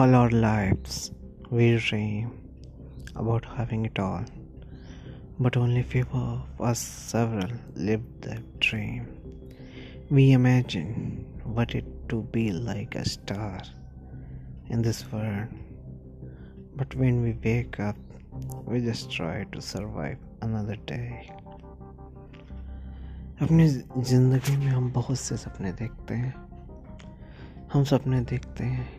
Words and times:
All 0.00 0.14
our 0.14 0.30
lives 0.30 1.10
we 1.50 1.76
dream 1.76 2.26
about 3.16 3.44
having 3.44 3.84
it 3.86 3.98
all, 3.98 4.24
but 5.40 5.56
only 5.56 5.82
few 5.82 6.06
of 6.12 6.60
us 6.60 6.78
several 6.78 7.50
live 7.74 8.04
that 8.20 8.44
dream. 8.60 9.08
We 10.08 10.30
imagine 10.32 11.26
what 11.42 11.74
it 11.74 11.88
to 12.10 12.22
be 12.36 12.52
like 12.52 12.94
a 12.94 13.04
star 13.08 13.60
in 14.68 14.82
this 14.82 15.00
world, 15.10 15.48
but 16.76 16.94
when 16.94 17.20
we 17.24 17.32
wake 17.48 17.80
up, 17.80 17.96
we 18.66 18.80
just 18.80 19.10
try 19.10 19.46
to 19.50 19.60
survive 19.60 20.18
another 20.42 20.76
day. 20.94 21.32
अपनी 23.40 23.68
ज़िंदगी 24.12 24.56
में 24.56 24.70
हम 24.70 24.90
बहुत 24.92 25.18
से 25.18 25.36
सपने 25.36 25.72
देखते 25.82 26.14
हैं 26.14 26.34
हम 27.72 27.84
सपने 27.90 28.20
देखते 28.30 28.64
हैं 28.64 28.97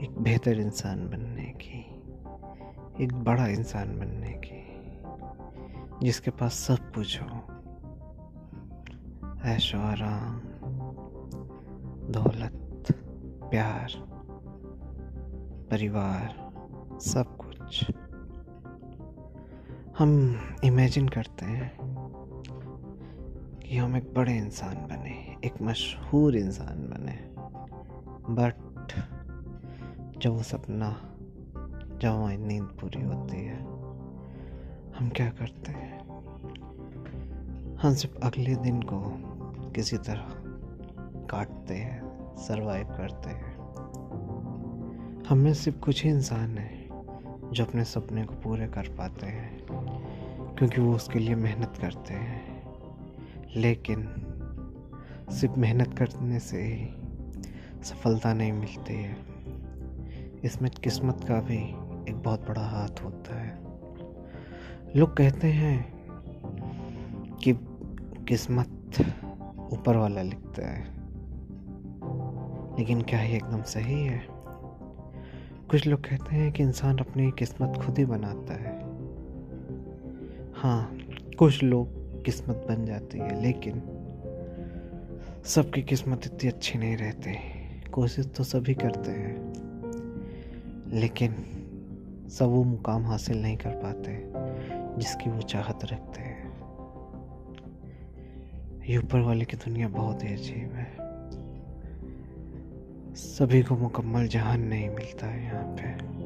एक 0.00 0.18
बेहतर 0.18 0.58
इंसान 0.58 1.08
बनने 1.08 1.44
की, 1.44 1.78
एक 3.04 3.12
बड़ा 3.12 3.46
इंसान 3.46 3.98
बनने 3.98 4.40
की, 4.44 4.62
जिसके 6.06 6.30
पास 6.30 6.54
सब 6.54 6.92
कुछ 6.94 7.20
हो। 7.22 7.42
ऐशो, 9.44 9.78
आराम, 9.78 10.40
दौलत, 12.12 12.86
प्यार, 13.50 13.92
परिवार, 15.70 16.52
सब 17.00 17.36
कुछ। 17.36 17.90
हम 19.98 20.40
इमेजिन 20.64 21.08
करते 21.08 21.44
हैं 21.44 21.76
कि 23.66 23.76
हम 23.76 23.96
एक 23.96 24.14
बड़े 24.14 24.36
इंसान 24.36 24.74
बने, 24.74 25.36
एक 25.44 25.62
मशहूर 25.62 26.36
इंसान 26.36 26.78
बने 26.78 27.36
बट 28.34 28.65
जब 30.18 30.30
वो 30.30 30.42
सपना 30.42 30.90
जब 32.00 32.08
हमारी 32.08 32.36
नींद 32.36 32.64
पूरी 32.64 33.02
होती 33.02 33.36
है, 33.36 33.60
हम 34.96 35.10
क्या 35.16 35.30
करते 35.30 35.72
हैं? 35.72 35.98
हम 37.76 37.94
सिर्फ़ 37.94 38.18
अगले 38.18 38.54
दिन 38.54 38.82
को 38.82 39.00
किसी 39.70 39.98
तरह 39.98 40.28
काटते 41.26 41.74
हैं 41.74 42.02
सरवाइव 42.36 42.86
करते 42.86 43.30
हैं। 43.30 43.56
हम 45.24 45.38
में 45.38 45.54
सिर्फ़ 45.54 45.78
कुछ 45.78 46.04
ही 46.04 46.10
इंसान 46.10 46.58
हैं 46.58 46.88
जो 47.52 47.64
अपने 47.64 47.84
सपने 47.84 48.24
को 48.24 48.34
पूरे 48.34 48.66
कर 48.66 48.82
पाते 48.82 49.26
हैं, 49.26 49.66
क्योंकि 50.56 50.80
वो 50.80 50.94
उसके 50.94 51.18
लिए 51.18 51.34
मेहनत 51.34 51.74
करते 51.80 52.14
हैं। 52.14 52.62
लेकिन 53.56 54.08
सिर्फ़ 55.30 55.58
मेहनत 55.58 55.98
करने 55.98 56.38
से 56.38 56.62
ही 56.62 56.88
सफलता 57.84 58.34
नहीं 58.34 58.52
मिलती 58.52 58.94
है। 58.94 59.35
इसमें 60.44 60.70
किस्मत 60.70 61.24
का 61.28 61.40
भी 61.40 61.58
एक 62.10 62.22
बहुत 62.24 62.48
बड़ा 62.48 62.62
हाथ 62.62 63.04
होता 63.04 63.40
है। 63.40 63.58
लोग 64.96 65.16
कहते 65.16 65.46
हैं 65.46 65.96
कि 67.36 67.52
किस्मत 68.28 68.68
ऊपर 69.72 69.96
वाला 69.96 70.22
लिखता 70.22 70.68
है। 70.68 70.84
लेकिन 72.78 73.02
क्या 73.02 73.22
ये 73.22 73.36
एकदम 73.36 73.62
सही 73.62 74.06
है? 74.06 74.22
कुछ 75.70 75.86
लोग 75.86 76.00
कहते 76.00 76.36
हैं 76.36 76.52
कि 76.52 76.62
इंसान 76.62 76.98
अपनी 76.98 77.30
किस्मत 77.30 77.76
खुद 77.76 77.98
ही 77.98 78.04
बनाता 78.04 78.54
है। 78.54 78.80
हाँ 80.54 80.98
कुछ 81.38 81.62
लोग 81.62 81.88
किस्मत 82.24 82.66
बन 82.68 82.84
जाती 82.84 83.18
है, 83.18 83.42
लेकिन 83.42 83.82
सबकी 85.44 85.82
किस्मत 85.82 86.20
इतनी 86.26 86.48
अच्छी 86.48 86.78
नहीं 86.78 86.96
रहती। 86.96 87.34
कोशिश 87.80 88.26
तो 88.26 88.44
सभी 88.44 88.74
करते 88.74 89.10
हैं। 89.10 89.45
लेकिन 90.92 91.32
सब 92.30 92.44
वो 92.44 92.64
मुकाम 92.64 93.06
हासिल 93.06 93.42
नहीं 93.42 93.56
कर 93.56 93.70
पाते 93.70 94.32
जिसकी 95.00 95.30
वो 95.30 95.42
चाहत 95.42 95.84
रखते 95.84 96.20
हैं। 96.20 96.46
ये 98.88 98.96
ऊपर 98.96 99.20
वाले 99.20 99.44
की 99.44 99.56
दुनिया 99.56 99.88
बहुत 99.88 100.24
ही 100.24 100.28
अजीब 100.28 100.72
है। 100.72 100.96
सभी 103.14 103.62
को 103.62 103.76
मुकम्मल 103.76 104.26
जहान 104.26 104.60
नहीं 104.60 104.90
मिलता 104.90 105.26
है 105.26 105.44
यहाँ 105.44 105.64
पे। 105.64 106.25